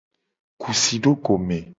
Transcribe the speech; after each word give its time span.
Ku 0.61 0.69
si 0.81 0.95
do 1.03 1.11
go 1.23 1.33
me. 1.47 1.59